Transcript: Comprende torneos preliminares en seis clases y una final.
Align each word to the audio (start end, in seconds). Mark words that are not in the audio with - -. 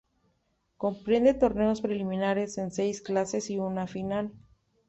Comprende 0.77 1.35
torneos 1.35 1.79
preliminares 1.81 2.57
en 2.57 2.71
seis 2.71 3.03
clases 3.03 3.51
y 3.51 3.59
una 3.59 3.85
final. 3.85 4.31